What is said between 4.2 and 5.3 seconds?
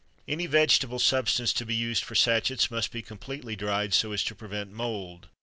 to prevent mould.